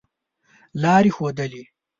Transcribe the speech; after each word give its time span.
لاري 0.81 1.11
ښودلې. 1.15 1.63